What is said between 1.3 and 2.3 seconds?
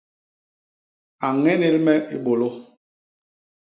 ññénél me i